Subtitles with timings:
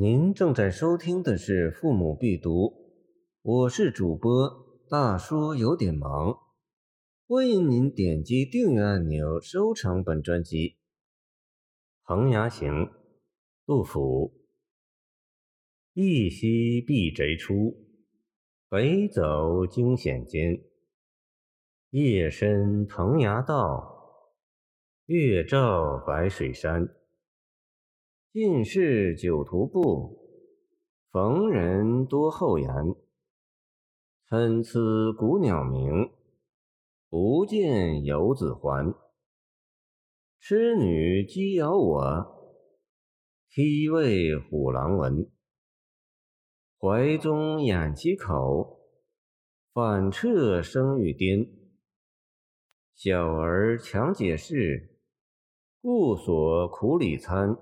[0.00, 2.66] 您正在收听的是《父母必读》，
[3.42, 6.38] 我是主播大叔，有点忙。
[7.26, 10.68] 欢迎您点击订阅按钮，收藏本专辑。
[12.02, 12.72] 《恒牙行》
[13.66, 14.46] 杜甫。
[15.94, 17.76] 一夕避贼出，
[18.68, 20.62] 北走惊险间。
[21.90, 24.22] 夜深蓬崖道，
[25.06, 26.88] 月照白水山。
[28.38, 30.16] 进士酒徒步，
[31.10, 32.70] 逢人多厚颜。
[34.28, 34.78] 参差
[35.18, 36.08] 古鸟鸣，
[37.10, 38.94] 不见游子还。
[40.38, 42.54] 痴女鸡咬我，
[43.48, 45.28] 啼为虎狼闻。
[46.78, 48.84] 怀中掩其口，
[49.72, 51.44] 反侧声欲颠。
[52.94, 54.96] 小儿强解释，
[55.82, 57.58] 故所苦里参。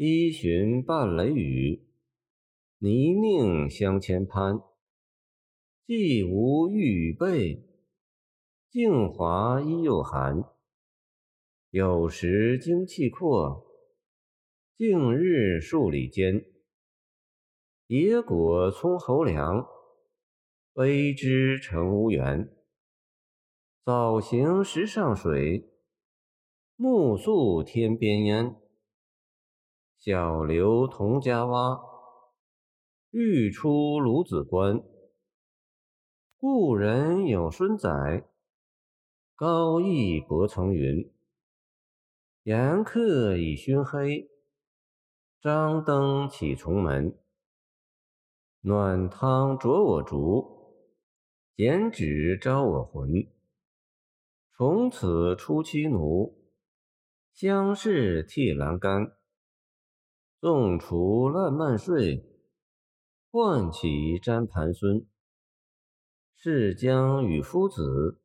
[0.00, 1.84] 依循伴雷雨，
[2.78, 4.60] 泥泞相牵攀。
[5.88, 7.66] 既无玉与备，
[8.70, 10.44] 镜华衣又寒。
[11.70, 13.66] 有时精气阔，
[14.76, 16.44] 近日数里间。
[17.88, 19.66] 野果葱侯粮，
[20.74, 22.48] 卑之成无缘。
[23.84, 25.68] 早行石上水，
[26.76, 28.54] 暮宿天边烟。
[30.10, 31.82] 小流同家洼，
[33.10, 33.68] 欲出
[34.00, 34.82] 孺子关。
[36.38, 38.26] 故人有孙载，
[39.36, 41.12] 高义伯曾云。
[42.44, 44.30] 严客已熏黑，
[45.42, 47.14] 张灯启重门。
[48.62, 50.72] 暖汤灼我烛，
[51.54, 53.10] 剪纸招我魂。
[54.56, 56.48] 从此出妻奴，
[57.34, 59.17] 相视涕阑干。
[60.40, 62.24] 纵除烂漫睡，
[63.32, 65.04] 唤起沾盘孙。
[66.36, 68.20] 是将与夫子，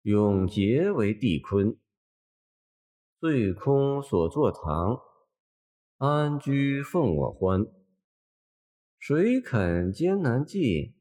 [0.00, 1.76] 永结为帝坤。
[3.20, 5.02] 醉空所坐堂，
[5.98, 7.66] 安居奉我欢。
[8.98, 10.94] 谁肯艰难计，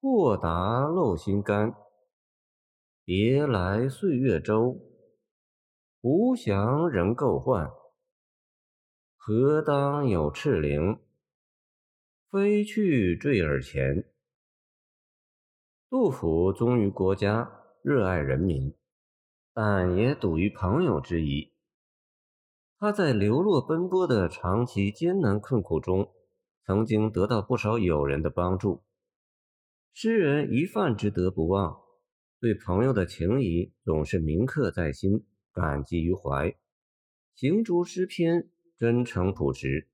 [0.00, 1.74] 豁达露心肝。
[3.04, 4.78] 别来岁月舟，
[6.00, 7.81] 无祥人够换。
[9.24, 10.98] 何当有赤灵，
[12.28, 14.10] 飞去坠耳前。
[15.88, 18.74] 杜甫忠于国家，热爱人民，
[19.54, 21.52] 但也笃于朋友之谊。
[22.80, 26.12] 他在流落奔波的长期艰难困苦中，
[26.66, 28.82] 曾经得到不少友人的帮助。
[29.92, 31.80] 诗人一饭之德不忘，
[32.40, 36.56] 对朋友的情谊总是铭刻在心，感激于怀。
[37.36, 38.48] 行诸诗篇。
[38.82, 39.68] 真诚朴实，《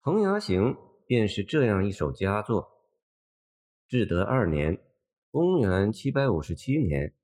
[0.00, 0.74] 彭衙行》
[1.08, 2.70] 便是这样一首佳作。
[3.88, 4.80] 至德二年
[5.32, 7.16] （公元757年），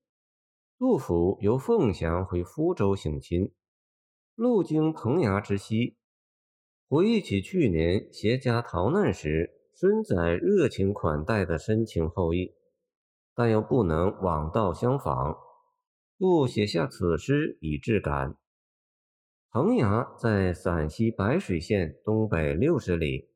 [0.76, 3.52] 杜甫由凤翔回福州省亲，
[4.34, 5.96] 路经彭衙之西，
[6.88, 12.56] 回忆起去年携家逃难时孙载热情款待的深情厚谊，
[13.36, 15.38] 但又不能往道相访，
[16.18, 18.36] 故写下此诗以致感。
[19.52, 23.28] 彭崖在陕西白水县东北六十里，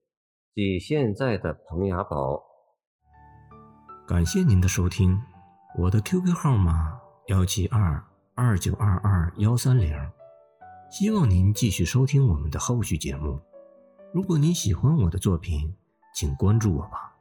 [0.55, 2.41] 即现在的彭崖堡。
[4.07, 5.21] 感谢您的收听，
[5.77, 8.01] 我的 QQ 号码幺七二
[8.37, 9.93] 二九二二幺三零，
[10.89, 13.41] 希望您继续收听我们的后续节目。
[14.13, 15.75] 如果您喜欢我的作品，
[16.15, 17.14] 请关注我吧。